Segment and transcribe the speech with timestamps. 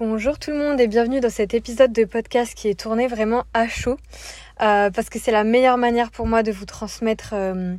[0.00, 3.44] Bonjour tout le monde et bienvenue dans cet épisode de podcast qui est tourné vraiment
[3.52, 3.98] à chaud
[4.62, 7.74] euh, parce que c'est la meilleure manière pour moi de vous transmettre euh,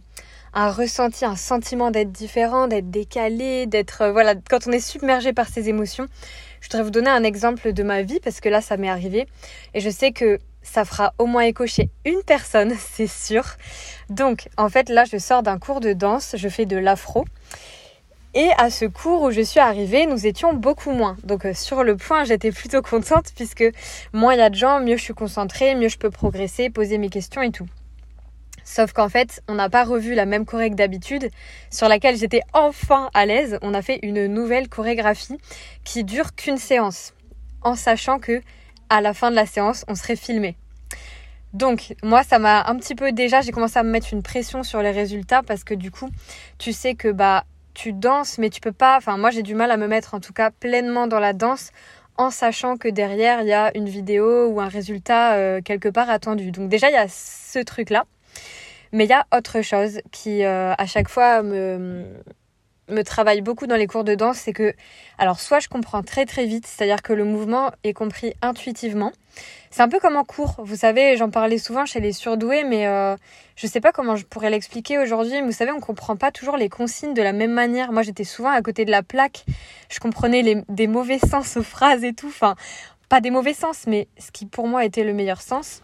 [0.53, 5.33] un ressenti, un sentiment d'être différent, d'être décalé, d'être euh, voilà quand on est submergé
[5.33, 6.05] par ses émotions.
[6.61, 9.27] Je voudrais vous donner un exemple de ma vie parce que là ça m'est arrivé
[9.73, 13.43] et je sais que ça fera au moins écho chez une personne, c'est sûr.
[14.11, 17.25] Donc en fait là je sors d'un cours de danse, je fais de l'afro
[18.33, 21.17] et à ce cours où je suis arrivée, nous étions beaucoup moins.
[21.23, 23.65] Donc euh, sur le point, j'étais plutôt contente puisque
[24.11, 26.97] moins il y a de gens, mieux je suis concentrée, mieux je peux progresser, poser
[26.97, 27.67] mes questions et tout.
[28.63, 31.29] Sauf qu'en fait, on n'a pas revu la même choré d'habitude,
[31.69, 33.59] sur laquelle j'étais enfin à l'aise.
[33.61, 35.37] On a fait une nouvelle chorégraphie
[35.83, 37.13] qui dure qu'une séance,
[37.61, 38.41] en sachant que
[38.89, 40.55] à la fin de la séance, on serait filmé.
[41.53, 44.63] Donc moi ça m'a un petit peu déjà j'ai commencé à me mettre une pression
[44.63, 46.09] sur les résultats parce que du coup
[46.57, 48.97] tu sais que bah tu danses, mais tu peux pas.
[48.97, 51.71] Enfin, moi, j'ai du mal à me mettre en tout cas pleinement dans la danse
[52.17, 56.09] en sachant que derrière il y a une vidéo ou un résultat euh, quelque part
[56.09, 56.51] attendu.
[56.51, 58.05] Donc déjà il y a ce truc là,
[58.91, 62.05] mais il y a autre chose qui euh, à chaque fois me
[62.89, 64.73] me travaille beaucoup dans les cours de danse, c'est que,
[65.17, 69.11] alors soit je comprends très très vite, c'est-à-dire que le mouvement est compris intuitivement.
[69.71, 72.85] C'est un peu comme en cours, vous savez, j'en parlais souvent chez les surdoués, mais
[72.87, 73.15] euh,
[73.55, 75.41] je sais pas comment je pourrais l'expliquer aujourd'hui.
[75.41, 77.91] Vous savez, on comprend pas toujours les consignes de la même manière.
[77.91, 79.45] Moi, j'étais souvent à côté de la plaque,
[79.89, 82.27] je comprenais les, des mauvais sens aux phrases et tout.
[82.27, 82.55] Enfin,
[83.09, 85.81] pas des mauvais sens, mais ce qui pour moi était le meilleur sens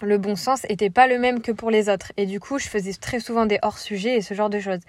[0.00, 2.12] le bon sens était pas le même que pour les autres.
[2.16, 4.80] Et du coup, je faisais très souvent des hors-sujets et ce genre de choses.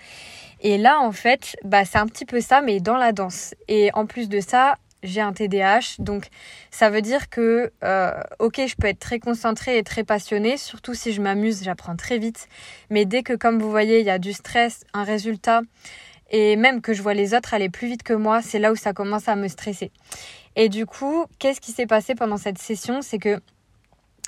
[0.61, 3.53] Et là, en fait, bah, c'est un petit peu ça, mais dans la danse.
[3.67, 6.27] Et en plus de ça, j'ai un TDAH, donc
[6.71, 10.93] ça veut dire que, euh, ok, je peux être très concentrée et très passionnée, surtout
[10.93, 12.47] si je m'amuse, j'apprends très vite.
[12.89, 15.61] Mais dès que, comme vous voyez, il y a du stress, un résultat,
[16.31, 18.75] et même que je vois les autres aller plus vite que moi, c'est là où
[18.75, 19.91] ça commence à me stresser.
[20.55, 23.01] Et du coup, qu'est-ce qui s'est passé pendant cette session?
[23.01, 23.39] C'est que,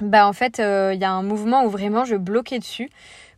[0.01, 2.89] bah en fait, euh, il y a un mouvement où vraiment je bloquais dessus.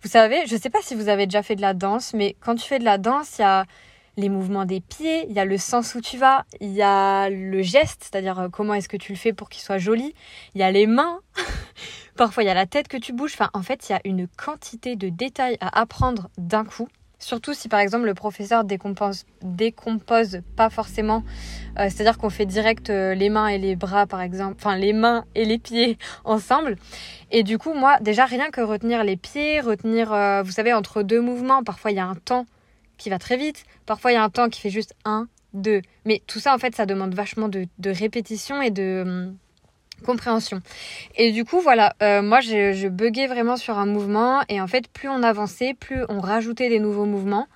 [0.04, 2.36] Vous savez, je ne sais pas si vous avez déjà fait de la danse, mais
[2.42, 3.66] quand tu fais de la danse, il y a
[4.18, 7.30] les mouvements des pieds, il y a le sens où tu vas, il y a
[7.30, 10.14] le geste, c'est-à-dire euh, comment est-ce que tu le fais pour qu'il soit joli,
[10.56, 11.22] il y a les mains,
[12.18, 14.02] parfois il y a la tête que tu bouges, enfin en fait il y a
[14.04, 16.90] une quantité de détails à apprendre d'un coup.
[17.24, 21.24] Surtout si par exemple le professeur décompose, décompose pas forcément,
[21.80, 24.92] euh, c'est-à-dire qu'on fait direct euh, les mains et les bras par exemple, enfin les
[24.92, 26.76] mains et les pieds ensemble.
[27.32, 31.02] Et du coup moi déjà rien que retenir les pieds, retenir, euh, vous savez, entre
[31.02, 32.46] deux mouvements, parfois il y a un temps
[32.98, 35.82] qui va très vite, parfois il y a un temps qui fait juste un, deux.
[36.04, 39.04] Mais tout ça en fait ça demande vachement de, répétition et de...
[39.06, 39.38] Hum,
[40.04, 40.62] compréhension.
[41.16, 44.88] Et du coup, voilà, euh, moi je, buguais vraiment sur un mouvement et en fait,
[44.88, 47.48] plus on avançait, plus on rajoutait des nouveaux mouvements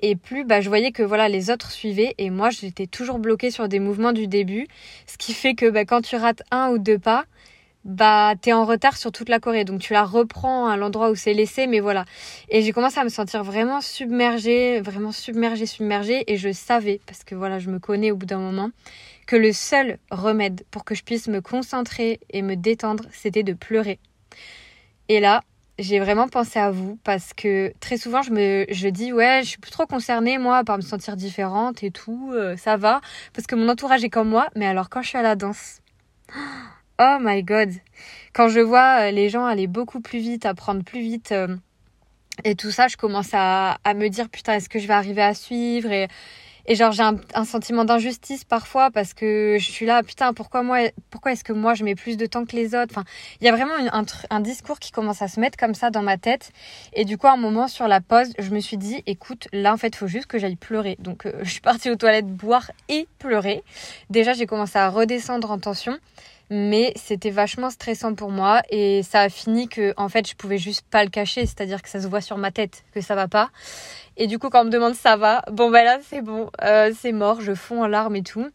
[0.00, 3.50] et plus bah, je voyais que voilà les autres suivaient et moi j'étais toujours bloquée
[3.50, 4.68] sur des mouvements du début,
[5.06, 7.24] ce qui fait que bah, quand tu rates un ou deux pas,
[7.84, 11.14] bah t'es en retard sur toute la Corée donc tu la reprends à l'endroit où
[11.14, 12.04] c'est laissé mais voilà
[12.50, 17.24] et j'ai commencé à me sentir vraiment submergée vraiment submergée submergée et je savais parce
[17.24, 18.70] que voilà je me connais au bout d'un moment
[19.28, 23.52] que le seul remède pour que je puisse me concentrer et me détendre, c'était de
[23.52, 24.00] pleurer.
[25.10, 25.42] Et là,
[25.78, 29.50] j'ai vraiment pensé à vous parce que très souvent je me je dis ouais je
[29.50, 33.00] suis trop concernée moi par me sentir différente et tout euh, ça va
[33.32, 35.78] parce que mon entourage est comme moi mais alors quand je suis à la danse
[36.98, 37.70] oh my god
[38.32, 41.54] quand je vois euh, les gens aller beaucoup plus vite apprendre plus vite euh,
[42.42, 45.22] et tout ça je commence à, à me dire putain est-ce que je vais arriver
[45.22, 46.08] à suivre et
[46.70, 50.80] et genre, j'ai un, sentiment d'injustice parfois parce que je suis là, putain, pourquoi moi,
[51.10, 52.90] pourquoi est-ce que moi je mets plus de temps que les autres?
[52.90, 53.04] Enfin,
[53.40, 53.72] il y a vraiment
[54.30, 56.52] un, discours qui commence à se mettre comme ça dans ma tête.
[56.92, 59.72] Et du coup, à un moment sur la pause, je me suis dit, écoute, là
[59.72, 60.98] en fait, faut juste que j'aille pleurer.
[61.00, 63.64] Donc, euh, je suis partie aux toilettes boire et pleurer.
[64.10, 65.98] Déjà, j'ai commencé à redescendre en tension
[66.50, 70.56] mais c'était vachement stressant pour moi et ça a fini que en fait je pouvais
[70.56, 73.28] juste pas le cacher c'est-à-dire que ça se voit sur ma tête que ça va
[73.28, 73.50] pas
[74.18, 76.92] et du coup quand on me demande ça va bon ben là c'est bon euh,
[76.98, 78.46] c'est mort je fonds en larmes et tout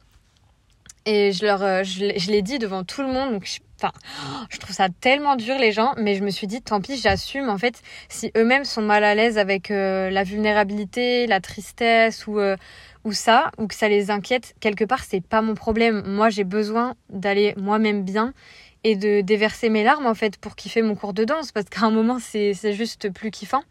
[1.06, 4.88] et je leur euh, je, l'ai dit devant tout le monde donc je, trouve ça
[5.02, 8.32] tellement dur les gens mais je me suis dit tant pis j'assume en fait si
[8.38, 12.40] eux-mêmes sont mal à l'aise avec euh, la vulnérabilité la tristesse ou
[13.06, 16.04] ou ça, ou que ça les inquiète, quelque part, c'est pas mon problème.
[16.06, 18.34] Moi, j'ai besoin d'aller moi-même bien
[18.84, 21.86] et de déverser mes larmes, en fait, pour kiffer mon cours de danse, parce qu'à
[21.86, 23.64] un moment, c'est juste plus kiffant.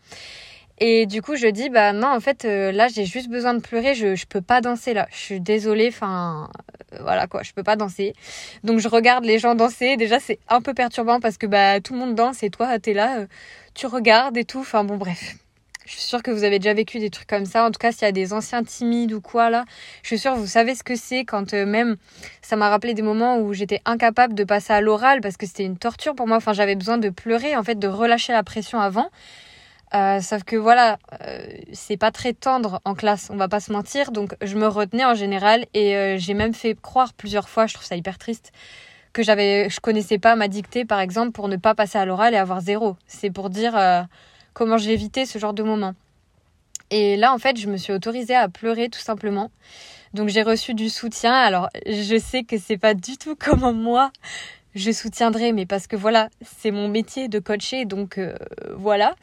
[0.85, 3.61] Et du coup, je dis, bah non, en fait, euh, là, j'ai juste besoin de
[3.61, 5.07] pleurer, je, je peux pas danser là.
[5.13, 6.51] Je suis désolée, enfin,
[6.93, 8.15] euh, voilà quoi, je peux pas danser.
[8.65, 9.97] Donc, je regarde les gens danser.
[9.97, 12.95] Déjà, c'est un peu perturbant parce que bah tout le monde danse et toi, t'es
[12.95, 13.27] là, euh,
[13.75, 14.59] tu regardes et tout.
[14.59, 15.37] Enfin, bon, bref.
[15.87, 17.65] Je suis sûre que vous avez déjà vécu des trucs comme ça.
[17.65, 19.65] En tout cas, s'il y a des anciens timides ou quoi là,
[20.03, 21.97] je suis sûre que vous savez ce que c'est quand même
[22.41, 25.65] ça m'a rappelé des moments où j'étais incapable de passer à l'oral parce que c'était
[25.65, 26.39] une torture pour moi.
[26.39, 29.11] Enfin, j'avais besoin de pleurer, en fait, de relâcher la pression avant.
[29.95, 33.73] Euh, sauf que voilà, euh, c'est pas très tendre en classe, on va pas se
[33.73, 34.11] mentir.
[34.13, 37.87] Donc je me retenais en général et j'ai même fait croire plusieurs fois, je trouve
[37.87, 38.53] ça hyper triste,
[39.13, 42.33] que j'avais, je connaissais pas ma dictée par exemple pour ne pas passer à l'oral
[42.35, 42.97] et avoir zéro.
[43.07, 43.79] C'est pour dire
[44.55, 45.95] comment j'ai évité ce genre de moment.
[46.91, 49.51] Et là, en fait, je me suis autorisée à pleurer tout simplement.
[50.15, 51.33] Donc j'ai reçu du soutien.
[51.33, 54.13] Alors je sais que c'est pas du tout comment moi
[54.75, 58.35] je soutiendrai, mais parce que voilà, c'est mon métier de coacher, donc euh,
[58.75, 59.15] voilà.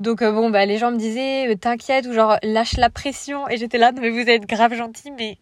[0.00, 3.48] Donc euh, bon, bah les gens me disaient, euh, t'inquiète ou genre lâche la pression,
[3.48, 5.38] et j'étais là, mais vous êtes grave gentil, mais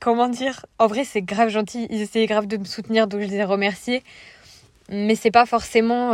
[0.00, 0.64] comment dire?
[0.78, 1.86] En vrai, c'est grave gentil.
[1.90, 4.02] Ils essayaient grave de me soutenir, donc je les ai remerciés,
[4.90, 6.12] mais c'est pas forcément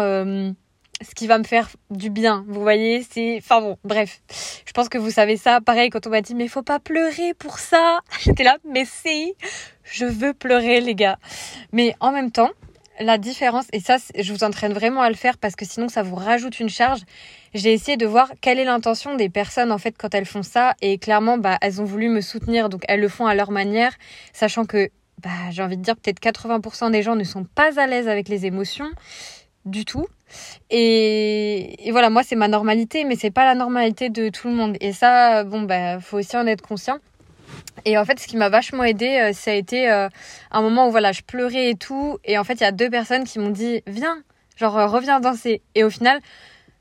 [1.02, 2.44] ce qui va me faire du bien.
[2.48, 3.38] Vous voyez, c'est.
[3.38, 4.20] Enfin bon, bref.
[4.64, 5.60] Je pense que vous savez ça.
[5.60, 8.00] Pareil, quand on m'a dit, mais faut pas pleurer pour ça.
[8.20, 9.34] J'étais là, mais si,
[9.84, 11.18] je veux pleurer, les gars.
[11.72, 12.50] Mais en même temps,
[13.00, 16.02] la différence, et ça, je vous entraîne vraiment à le faire parce que sinon ça
[16.02, 17.00] vous rajoute une charge.
[17.54, 20.74] J'ai essayé de voir quelle est l'intention des personnes en fait quand elles font ça
[20.80, 23.92] et clairement, bah, elles ont voulu me soutenir donc elles le font à leur manière,
[24.32, 24.90] sachant que
[25.22, 28.28] bah, j'ai envie de dire peut-être 80% des gens ne sont pas à l'aise avec
[28.28, 28.90] les émotions
[29.64, 30.06] du tout.
[30.70, 34.76] Et, voilà, moi c'est ma normalité, mais c'est pas la normalité de tout le monde.
[34.80, 36.98] Et ça, bon, bah, faut aussi en être conscient.
[37.84, 40.08] Et en fait, ce qui m'a vachement aidé, euh, ça a été euh,
[40.50, 42.18] un moment où voilà, je pleurais et tout.
[42.24, 44.22] Et en fait, il y a deux personnes qui m'ont dit, viens,
[44.56, 45.62] genre euh, reviens danser.
[45.74, 46.20] Et au final,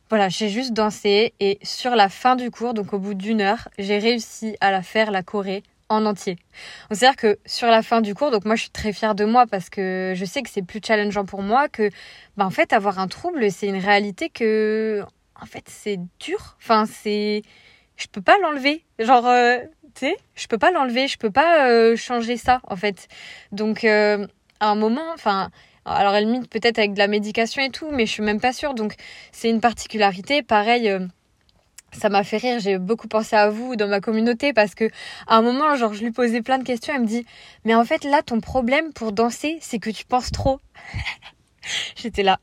[0.10, 1.34] voilà, j'ai juste dansé.
[1.40, 4.82] Et sur la fin du cours, donc au bout d'une heure, j'ai réussi à la
[4.82, 6.38] faire la Corée en entier.
[6.90, 9.46] C'est-à-dire que sur la fin du cours, donc moi je suis très fière de moi
[9.46, 11.90] parce que je sais que c'est plus challengeant pour moi, que
[12.38, 15.04] bah, en fait avoir un trouble c'est une réalité que
[15.40, 16.56] en fait c'est dur.
[16.62, 17.42] Enfin c'est,
[17.98, 18.86] je peux pas l'enlever.
[19.00, 19.58] Genre euh,
[19.96, 23.08] tu sais, je peux pas l'enlever, je peux pas euh, changer ça en fait.
[23.52, 24.26] Donc euh,
[24.60, 25.50] à un moment, enfin
[25.84, 28.54] alors elle limite peut-être avec de la médication et tout, mais je suis même pas
[28.54, 28.74] sûre.
[28.76, 28.96] Donc
[29.32, 30.42] c'est une particularité.
[30.42, 30.90] Pareil
[31.92, 34.90] ça m'a fait rire, j'ai beaucoup pensé à vous dans ma communauté parce que
[35.28, 37.26] à un moment, genre, je lui posais plein de questions, elle me dit
[37.66, 40.60] "Mais en fait, là ton problème pour danser, c'est que tu penses trop."
[41.96, 42.40] J'étais là.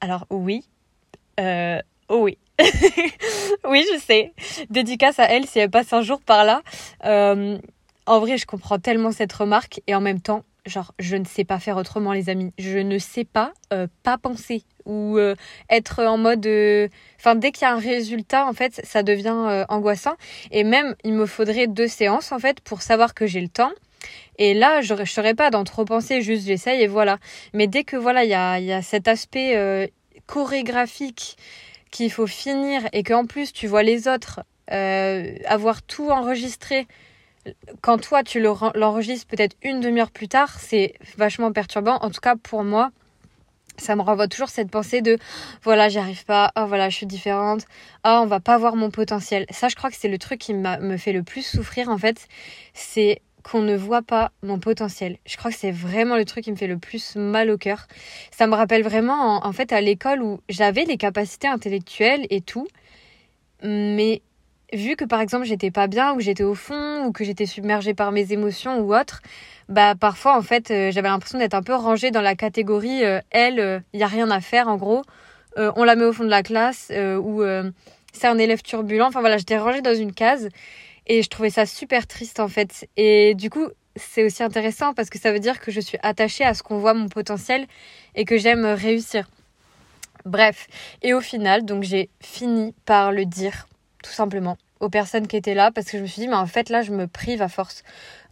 [0.00, 0.64] Alors oui.
[1.38, 2.38] Euh oh oui.
[3.68, 4.34] oui, je sais.
[4.68, 6.62] Dédicace à elle si elle passe un jour par là.
[7.04, 7.58] Euh,
[8.06, 11.44] en vrai, je comprends tellement cette remarque et en même temps, genre, je ne sais
[11.44, 12.52] pas faire autrement, les amis.
[12.58, 15.34] Je ne sais pas euh, pas penser ou euh,
[15.68, 16.88] être en mode euh,
[17.18, 20.14] enfin dès qu'il y a un résultat en fait ça devient angoissant.
[20.50, 23.72] Et même il me faudrait deux séances en fait pour savoir que j'ai le temps.
[24.38, 27.18] Et là je ne serais pas dans trop penser juste j'essaye et voilà.
[27.52, 29.92] Mais dès que voilà il y a, y a cet aspect
[30.26, 31.36] chorégraphique
[31.90, 36.86] qu'il faut finir et qu'en plus tu vois les autres avoir tout enregistré
[37.80, 41.96] quand toi tu l'enregistres peut-être une demi-heure plus tard c'est vachement perturbant.
[42.02, 42.90] En tout cas pour moi
[43.76, 45.18] ça me renvoie toujours cette pensée de
[45.62, 46.52] voilà j'y arrive pas.
[46.56, 47.62] Oh voilà je suis différente.
[48.04, 49.46] Oh on va pas voir mon potentiel.
[49.50, 52.28] Ça je crois que c'est le truc qui me fait le plus souffrir en fait.
[52.74, 55.16] C'est qu'on ne voit pas mon potentiel.
[55.24, 57.86] Je crois que c'est vraiment le truc qui me fait le plus mal au cœur.
[58.30, 62.66] Ça me rappelle vraiment en fait à l'école où j'avais les capacités intellectuelles et tout,
[63.62, 64.22] mais
[64.72, 67.94] vu que par exemple j'étais pas bien ou j'étais au fond ou que j'étais submergée
[67.94, 69.22] par mes émotions ou autre,
[69.68, 73.20] bah parfois en fait euh, j'avais l'impression d'être un peu rangée dans la catégorie euh,
[73.30, 75.02] elle, il euh, y a rien à faire en gros,
[75.56, 77.42] on la met au fond de la classe ou
[78.12, 79.08] c'est un élève turbulent.
[79.08, 80.48] Enfin voilà, j'étais rangée dans une case
[81.06, 82.88] et je trouvais ça super triste en fait.
[82.96, 86.44] Et du coup, c'est aussi intéressant parce que ça veut dire que je suis attachée
[86.44, 87.66] à ce qu'on voit mon potentiel
[88.14, 89.28] et que j'aime réussir.
[90.24, 90.68] Bref,
[91.02, 93.66] et au final, donc j'ai fini par le dire
[94.02, 96.46] tout simplement aux personnes qui étaient là parce que je me suis dit mais en
[96.46, 97.82] fait là je me prive à force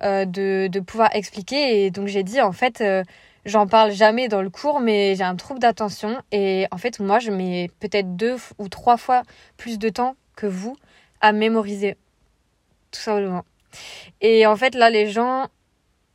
[0.03, 1.85] euh, de, de, pouvoir expliquer.
[1.85, 3.03] Et donc j'ai dit en fait euh,
[3.45, 6.17] j'en parle jamais dans le cours mais j'ai un trouble d'attention.
[6.33, 9.23] Et en fait moi je mets peut-être deux ou trois fois
[9.57, 10.77] plus de temps que vous
[11.21, 11.97] à mémoriser
[12.91, 13.45] tout simplement.
[14.21, 15.49] Et en fait là les gens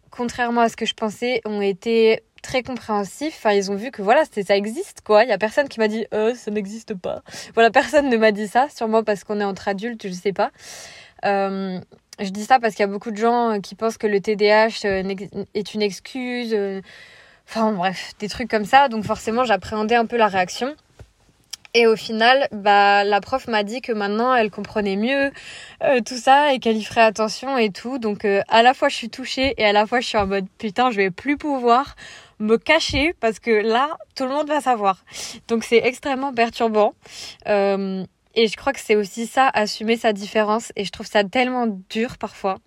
[0.10, 3.34] contrairement à ce que je pensais ont été très compréhensif.
[3.38, 5.24] Enfin, ils ont vu que voilà, ça existe quoi.
[5.24, 7.24] Il y a personne qui m'a dit euh, ça n'existe pas.
[7.56, 10.52] Voilà, personne ne m'a dit ça, sûrement parce qu'on est entre adultes, je sais pas.
[11.26, 11.80] Euh,
[12.20, 14.86] je dis ça parce qu'il y a beaucoup de gens qui pensent que le TDAH
[14.86, 15.16] euh,
[15.56, 16.56] est une excuse.
[17.50, 18.90] Enfin bref, des trucs comme ça.
[18.90, 20.76] Donc forcément, j'appréhendais un peu la réaction.
[21.76, 25.32] Et au final, bah, la prof m'a dit que maintenant elle comprenait mieux
[26.06, 27.98] tout ça et qu'elle y ferait attention et tout.
[27.98, 30.46] Donc à la fois je suis touchée et à la fois je suis en mode
[30.60, 31.96] putain, je vais plus pouvoir
[32.40, 35.04] me cacher parce que là, tout le monde va savoir.
[35.48, 36.94] Donc c'est extrêmement perturbant.
[37.48, 38.04] Euh,
[38.36, 40.72] Et je crois que c'est aussi ça, assumer sa différence.
[40.76, 42.58] Et je trouve ça tellement dur parfois.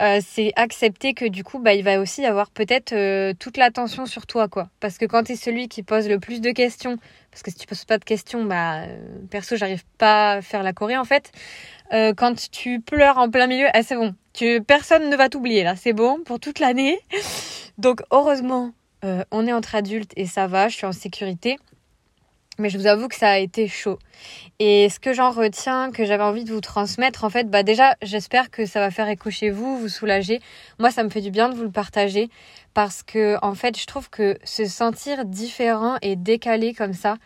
[0.00, 4.06] Euh, c'est accepter que du coup, bah, il va aussi avoir peut-être euh, toute l'attention
[4.06, 4.68] sur toi, quoi.
[4.80, 6.96] Parce que quand tu es celui qui pose le plus de questions,
[7.30, 8.82] parce que si tu poses pas de questions, bah,
[9.30, 11.30] perso, j'arrive pas à faire la Corée en fait.
[12.16, 14.12] quand tu pleures en plein milieu, ah, c'est bon.
[14.32, 16.98] Tu, personne ne va t'oublier là, c'est bon pour toute l'année.
[17.78, 18.72] Donc heureusement,
[19.02, 21.58] on est entre adultes et ça va, je suis en sécurité.
[22.58, 23.98] Mais je vous avoue que ça a été chaud.
[24.60, 27.96] Et ce que j'en retiens, que j'avais envie de vous transmettre, en fait, bah déjà,
[28.00, 30.40] j'espère que ça va faire écho chez vous, vous soulager.
[30.78, 32.30] Moi, ça me fait du bien de vous le partager
[32.72, 37.16] parce que, en fait, je trouve que se sentir différent et décalé comme ça,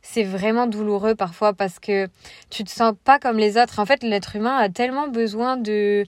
[0.00, 2.06] c'est vraiment douloureux parfois parce que
[2.48, 3.80] tu te sens pas comme les autres.
[3.80, 6.06] En fait, l'être humain a tellement besoin de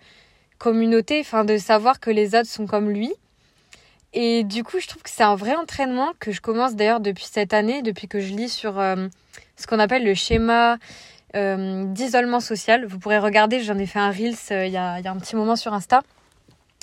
[0.58, 3.12] communauté, enfin, de savoir que les autres sont comme lui.
[4.12, 7.26] Et du coup, je trouve que c'est un vrai entraînement que je commence d'ailleurs depuis
[7.30, 9.06] cette année, depuis que je lis sur euh,
[9.56, 10.78] ce qu'on appelle le schéma
[11.36, 12.84] euh, d'isolement social.
[12.86, 15.18] Vous pourrez regarder, j'en ai fait un Reels euh, il, y a, y a un
[15.18, 16.02] petit moment sur Insta.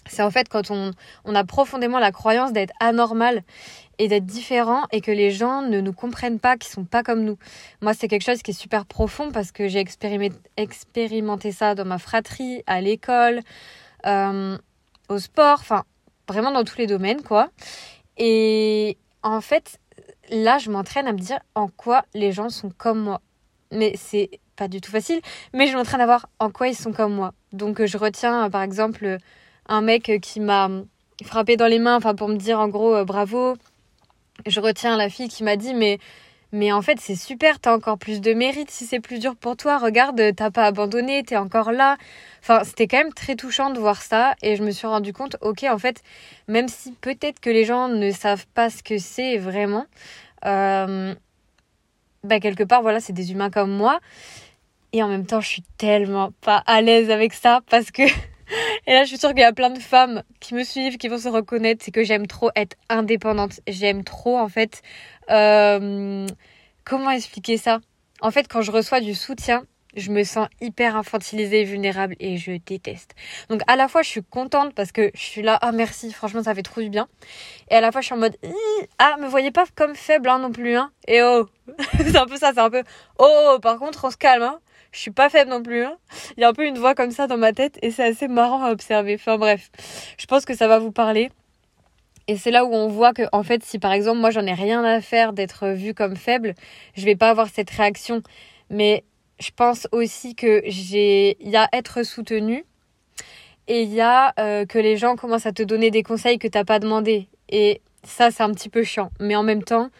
[0.05, 0.91] C'est en fait quand on,
[1.25, 3.43] on a profondément la croyance d'être anormal
[3.97, 7.25] et d'être différent et que les gens ne nous comprennent pas, qui sont pas comme
[7.25, 7.37] nous.
[7.81, 9.83] Moi, c'est quelque chose qui est super profond parce que j'ai
[10.55, 13.41] expérimenté ça dans ma fratrie, à l'école,
[14.05, 15.83] au sport, enfin
[16.27, 17.49] vraiment dans tous les domaines, quoi.
[18.17, 19.79] Et en fait,
[20.29, 23.21] là, je m'entraîne à me dire en quoi les gens sont comme moi.
[23.71, 25.21] Mais c'est pas du tout facile,
[25.53, 27.33] mais je m'entraîne à voir en quoi ils sont comme moi.
[27.53, 29.17] Donc, je retiens, par exemple,
[29.67, 30.69] un mec qui m'a
[31.23, 33.55] frappé dans les mains, enfin, pour me dire en gros, euh, bravo.
[34.45, 35.99] Je retiens la fille qui m'a dit, mais
[36.51, 39.57] mais en fait, c'est super, t'as encore plus de mérite si c'est plus dur pour
[39.57, 39.77] toi.
[39.77, 41.97] Regarde, t'as pas abandonné, t'es encore là.
[42.41, 45.35] Enfin, c'était quand même très touchant de voir ça et je me suis rendu compte,
[45.41, 46.01] ok, en fait,
[46.47, 49.85] même si peut-être que les gens ne savent pas ce que c'est vraiment,
[50.45, 51.13] euh,
[52.23, 53.99] bah quelque part, voilà, c'est des humains comme moi.
[54.93, 58.03] Et en même temps, je suis tellement pas à l'aise avec ça parce que.
[58.87, 61.09] Et là, je suis sûre qu'il y a plein de femmes qui me suivent, qui
[61.09, 61.83] vont se reconnaître.
[61.83, 63.59] C'est que j'aime trop être indépendante.
[63.67, 64.81] J'aime trop, en fait,
[65.29, 66.25] euh,
[66.85, 67.79] comment expliquer ça?
[68.21, 69.65] En fait, quand je reçois du soutien,
[69.97, 73.15] je me sens hyper infantilisée, vulnérable et je déteste.
[73.49, 76.43] Donc à la fois je suis contente parce que je suis là, ah merci, franchement
[76.43, 77.07] ça fait trop du bien.
[77.69, 78.37] Et à la fois je suis en mode,
[78.99, 80.91] ah me voyez pas comme faible hein, non plus hein.
[81.07, 81.47] Et oh,
[81.97, 82.83] c'est un peu ça, c'est un peu,
[83.17, 84.59] oh par contre on se calme hein.
[84.97, 85.95] Je suis pas faible non plus hein.
[86.35, 88.27] Il y a un peu une voix comme ça dans ma tête et c'est assez
[88.27, 89.13] marrant à observer.
[89.13, 89.69] Enfin bref,
[90.17, 91.29] je pense que ça va vous parler.
[92.27, 94.55] Et c'est là où on voit que, en fait, si par exemple, moi, j'en ai
[94.55, 96.55] rien à faire d'être vue comme faible,
[96.95, 98.23] je vais pas avoir cette réaction.
[98.71, 99.03] Mais
[99.39, 102.65] je pense aussi que j'ai, il y a être soutenu
[103.67, 106.47] et il y a euh, que les gens commencent à te donner des conseils que
[106.47, 107.27] t'as pas demandé.
[107.49, 109.11] Et ça, c'est un petit peu chiant.
[109.19, 109.91] Mais en même temps,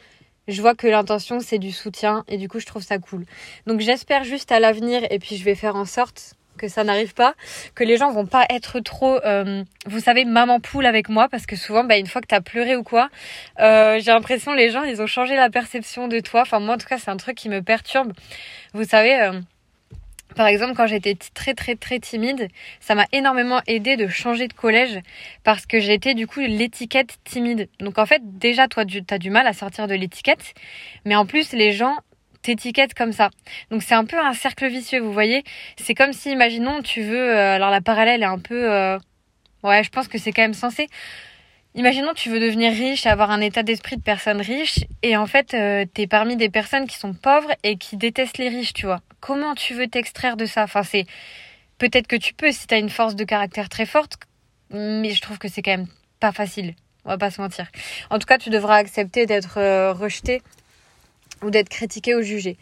[0.47, 3.25] je vois que l'intention, c'est du soutien et du coup, je trouve ça cool.
[3.65, 7.13] Donc, j'espère juste à l'avenir et puis je vais faire en sorte que ça n'arrive
[7.13, 7.35] pas,
[7.75, 11.45] que les gens vont pas être trop, euh, vous savez, maman poule avec moi, parce
[11.45, 13.09] que souvent, bah, une fois que tu as pleuré ou quoi,
[13.59, 16.41] euh, j'ai l'impression les gens, ils ont changé la perception de toi.
[16.41, 18.11] Enfin, moi, en tout cas, c'est un truc qui me perturbe.
[18.73, 19.39] Vous savez, euh,
[20.37, 22.47] par exemple, quand j'étais très très très timide,
[22.79, 24.99] ça m'a énormément aidé de changer de collège
[25.43, 27.67] parce que j'étais du coup l'étiquette timide.
[27.79, 30.53] Donc en fait, déjà toi, tu as du mal à sortir de l'étiquette,
[31.03, 31.97] mais en plus les gens
[32.49, 33.29] étiquette comme ça.
[33.71, 35.43] Donc c'est un peu un cercle vicieux, vous voyez.
[35.77, 38.97] C'est comme si, imaginons, tu veux, euh, alors la parallèle est un peu, euh,
[39.63, 40.87] ouais, je pense que c'est quand même censé.
[41.77, 45.53] Imaginons, tu veux devenir riche, avoir un état d'esprit de personne riche, et en fait,
[45.53, 48.87] euh, tu es parmi des personnes qui sont pauvres et qui détestent les riches, tu
[48.87, 48.99] vois.
[49.19, 50.63] Comment tu veux t'extraire de ça?
[50.63, 51.05] Enfin, c'est
[51.77, 54.17] peut-être que tu peux si tu as une force de caractère très forte,
[54.71, 55.87] mais je trouve que c'est quand même
[56.19, 56.73] pas facile.
[57.05, 57.67] On va pas se mentir.
[58.09, 60.41] En tout cas, tu devras accepter d'être rejeté
[61.43, 62.57] ou d'être critiqué ou jugé.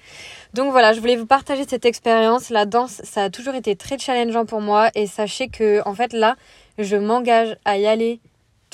[0.54, 2.50] Donc voilà, je voulais vous partager cette expérience.
[2.50, 6.12] La danse, ça a toujours été très challengeant pour moi et sachez que en fait
[6.12, 6.36] là,
[6.78, 8.20] je m'engage à y aller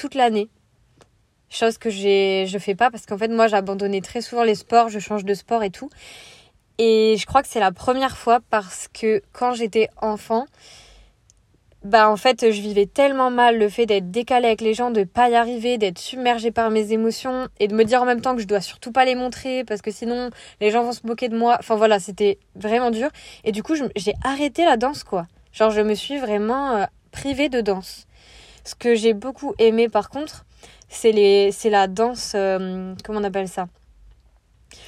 [0.01, 0.49] toute l'année.
[1.51, 4.89] Chose que je fais pas parce qu'en fait moi j'ai abandonné très souvent les sports,
[4.89, 5.91] je change de sport et tout.
[6.79, 10.47] Et je crois que c'est la première fois parce que quand j'étais enfant,
[11.83, 15.03] bah en fait je vivais tellement mal le fait d'être décalé avec les gens, de
[15.03, 18.35] pas y arriver, d'être submergée par mes émotions et de me dire en même temps
[18.35, 20.31] que je dois surtout pas les montrer parce que sinon
[20.61, 21.57] les gens vont se moquer de moi.
[21.59, 23.09] Enfin voilà, c'était vraiment dur
[23.43, 25.27] et du coup j'ai arrêté la danse quoi.
[25.51, 28.07] Genre je me suis vraiment euh, privée de danse.
[28.63, 30.45] Ce que j'ai beaucoup aimé par contre,
[30.89, 33.67] c'est la danse euh, comment on appelle ça?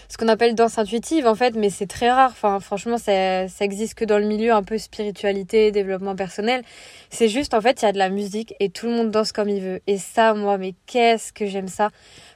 [0.08, 2.36] Ce qu'on appelle danse intuitive en fait, mais c'est très rare.
[2.36, 6.64] Franchement, ça, ça existe que dans le milieu un peu spiritualité, développement personnel.
[7.10, 9.32] C'est juste en fait, il y a de la musique et tout le monde danse
[9.32, 9.82] comme il veut.
[9.88, 11.90] Et ça, moi, mais qu'est-ce que j'aime ça?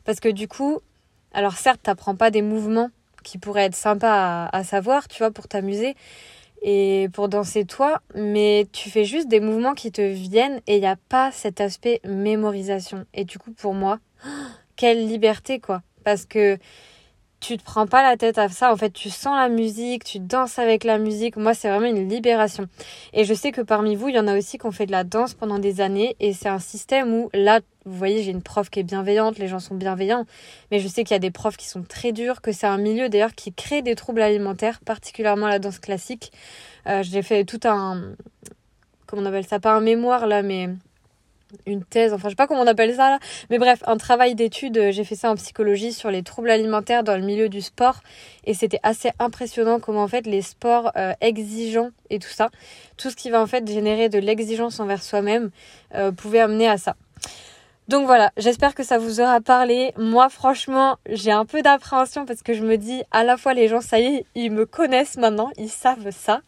[0.05, 0.79] Parce que du coup,
[1.33, 2.89] alors certes, t'apprends pas des mouvements
[3.23, 5.95] qui pourraient être sympas à, savoir, tu vois, pour t'amuser
[6.61, 10.81] et pour danser toi, mais tu fais juste des mouvements qui te viennent et il
[10.81, 13.05] n'y a pas cet aspect mémorisation.
[13.13, 13.99] Et du coup, pour moi,
[14.75, 15.81] quelle liberté, quoi.
[16.03, 16.57] Parce que
[17.39, 18.71] tu te prends pas la tête à ça.
[18.71, 21.37] En fait, tu sens la musique, tu danses avec la musique.
[21.37, 22.67] Moi, c'est vraiment une libération.
[23.13, 24.91] Et je sais que parmi vous, il y en a aussi qui ont fait de
[24.91, 26.15] la danse pendant des années.
[26.19, 29.47] Et c'est un système où, là, vous voyez, j'ai une prof qui est bienveillante, les
[29.47, 30.25] gens sont bienveillants.
[30.71, 32.77] Mais je sais qu'il y a des profs qui sont très durs, que c'est un
[32.77, 36.31] milieu d'ailleurs qui crée des troubles alimentaires, particulièrement la danse classique.
[36.87, 38.13] Euh, j'ai fait tout un.
[39.05, 39.59] Comment on appelle ça?
[39.59, 40.69] Pas un mémoire là, mais
[41.65, 44.35] une thèse, enfin je sais pas comment on appelle ça là, mais bref, un travail
[44.35, 47.61] d'étude, euh, j'ai fait ça en psychologie sur les troubles alimentaires dans le milieu du
[47.61, 48.01] sport
[48.45, 52.49] et c'était assez impressionnant comment en fait les sports euh, exigeants et tout ça,
[52.97, 55.51] tout ce qui va en fait générer de l'exigence envers soi-même
[55.95, 56.95] euh, pouvait amener à ça.
[57.87, 59.93] Donc voilà, j'espère que ça vous aura parlé.
[59.97, 63.69] Moi franchement, j'ai un peu d'appréhension parce que je me dis à la fois les
[63.69, 66.41] gens ça y est, ils me connaissent maintenant, ils savent ça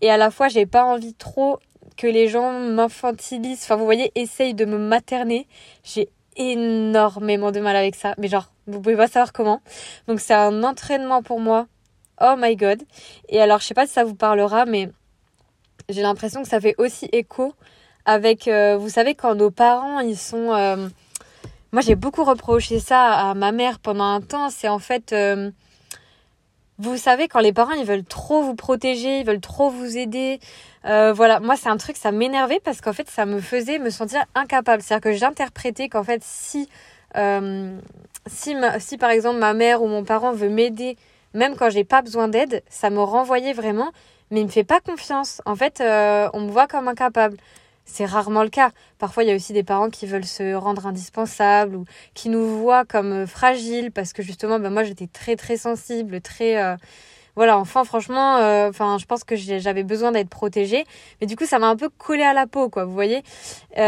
[0.00, 1.58] et à la fois j'ai pas envie trop
[1.96, 5.46] que les gens m'infantilisent, enfin vous voyez, essayent de me materner.
[5.82, 9.60] J'ai énormément de mal avec ça, mais genre, vous pouvez pas savoir comment.
[10.06, 11.66] Donc c'est un entraînement pour moi.
[12.20, 12.82] Oh my god.
[13.28, 14.90] Et alors, je sais pas si ça vous parlera, mais
[15.88, 17.54] j'ai l'impression que ça fait aussi écho
[18.04, 20.54] avec, euh, vous savez, quand nos parents, ils sont...
[20.54, 20.88] Euh,
[21.72, 24.50] moi, j'ai beaucoup reproché ça à ma mère pendant un temps.
[24.50, 25.12] C'est en fait...
[25.12, 25.50] Euh,
[26.78, 30.40] vous savez, quand les parents, ils veulent trop vous protéger, ils veulent trop vous aider.
[30.84, 33.90] Euh, voilà, moi, c'est un truc, ça m'énervait parce qu'en fait, ça me faisait me
[33.90, 34.82] sentir incapable.
[34.82, 36.68] C'est-à-dire que j'interprétais qu'en fait, si,
[37.16, 37.78] euh,
[38.26, 40.96] si, si par exemple ma mère ou mon parent veut m'aider,
[41.32, 43.90] même quand j'ai pas besoin d'aide, ça me renvoyait vraiment,
[44.30, 45.40] mais il me fait pas confiance.
[45.46, 47.38] En fait, euh, on me voit comme incapable
[47.86, 48.72] c'est rarement le cas.
[48.98, 52.46] Parfois, il y a aussi des parents qui veulent se rendre indispensables ou qui nous
[52.58, 56.76] voient comme euh, fragiles parce que justement, ben moi, j'étais très très sensible, très euh,
[57.36, 60.84] voilà, enfin franchement, euh, enfin je pense que j'avais besoin d'être protégée,
[61.20, 62.84] mais du coup, ça m'a un peu collé à la peau, quoi.
[62.84, 63.22] Vous voyez,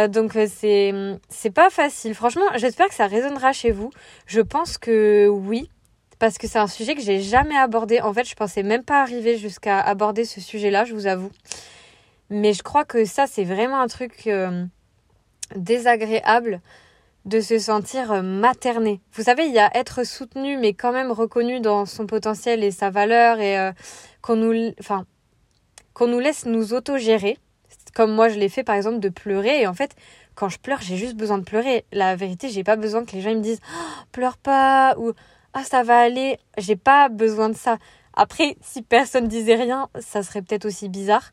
[0.09, 0.93] donc c'est
[1.31, 2.15] c'est pas facile.
[2.15, 3.91] Franchement, j'espère que ça résonnera chez vous.
[4.27, 5.71] Je pense que oui.
[6.19, 8.01] Parce que c'est un sujet que j'ai jamais abordé.
[8.01, 11.31] En fait, je pensais même pas arriver jusqu'à aborder ce sujet-là, je vous avoue.
[12.31, 14.65] Mais je crois que ça, c'est vraiment un truc euh,
[15.57, 16.61] désagréable
[17.25, 19.01] de se sentir euh, materné.
[19.13, 22.71] Vous savez, il y a être soutenu, mais quand même reconnu dans son potentiel et
[22.71, 23.73] sa valeur, et euh,
[24.23, 25.05] qu'on nous, enfin,
[25.95, 27.39] qu'on nous laisse nous autogérer.
[27.95, 29.63] Comme moi, je l'ai fait, par exemple, de pleurer.
[29.63, 29.95] Et en fait,
[30.35, 31.85] quand je pleure, j'ai juste besoin de pleurer.
[31.93, 35.13] La vérité, j'ai pas besoin que les gens me disent oh, pleure pas ou
[35.55, 36.39] ah ça va aller.
[36.59, 37.79] J'ai pas besoin de ça.
[38.15, 41.31] Après, si personne disait rien, ça serait peut-être aussi bizarre.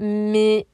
[0.00, 0.66] Mais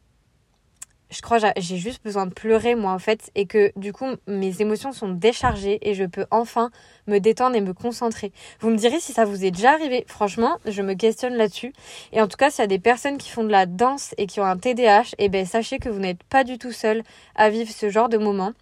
[1.10, 4.60] je crois j'ai juste besoin de pleurer moi en fait et que du coup mes
[4.60, 6.70] émotions sont déchargées et je peux enfin
[7.06, 8.32] me détendre et me concentrer.
[8.60, 10.04] Vous me direz si ça vous est déjà arrivé.
[10.08, 11.72] Franchement, je me questionne là-dessus.
[12.12, 14.26] Et en tout cas, s'il y a des personnes qui font de la danse et
[14.26, 17.02] qui ont un TDAH, eh ben sachez que vous n'êtes pas du tout seul
[17.34, 18.52] à vivre ce genre de moment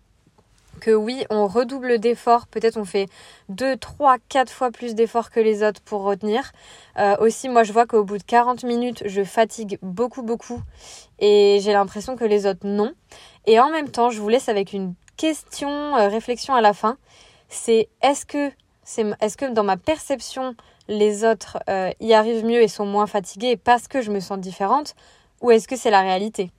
[0.85, 3.09] que oui, on redouble d'efforts, peut-être on fait
[3.49, 6.53] 2, 3, 4 fois plus d'efforts que les autres pour retenir.
[6.99, 10.61] Euh, aussi, moi je vois qu'au bout de 40 minutes, je fatigue beaucoup, beaucoup
[11.21, 12.93] et j'ai l'impression que les autres non.
[13.47, 16.99] Et en même temps, je vous laisse avec une question, euh, réflexion à la fin.
[17.49, 18.51] C'est est-ce que,
[18.83, 20.55] c'est, est-ce que dans ma perception,
[20.89, 24.39] les autres euh, y arrivent mieux et sont moins fatigués parce que je me sens
[24.39, 24.95] différente
[25.41, 26.51] ou est-ce que c'est la réalité?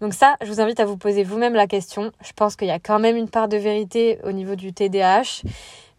[0.00, 2.12] Donc ça, je vous invite à vous poser vous-même la question.
[2.22, 5.42] Je pense qu'il y a quand même une part de vérité au niveau du TDAH,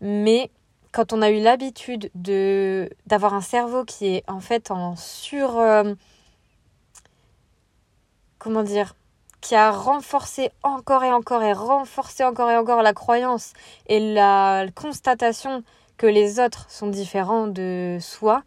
[0.02, 0.50] mais
[0.92, 5.58] quand on a eu l'habitude de d'avoir un cerveau qui est en fait en sur
[5.58, 5.94] euh,
[8.40, 8.96] comment dire
[9.42, 13.54] qui a renforcé encore et encore et renforcé encore et encore la croyance
[13.88, 15.64] et la constatation
[15.98, 18.44] que les autres sont différents de soi,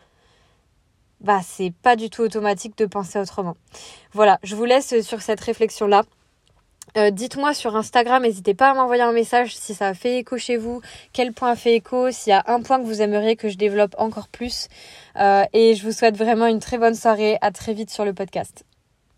[1.24, 3.56] bah c'est pas du tout automatique de penser autrement.
[4.12, 6.04] Voilà, je vous laisse sur cette réflexion-là.
[6.96, 10.56] Euh, dites-moi sur Instagram, n'hésitez pas à m'envoyer un message si ça fait écho chez
[10.56, 10.80] vous,
[11.12, 13.96] quel point fait écho, s'il y a un point que vous aimeriez que je développe
[13.98, 14.68] encore plus.
[15.18, 17.38] Euh, et je vous souhaite vraiment une très bonne soirée.
[17.40, 18.64] À très vite sur le podcast.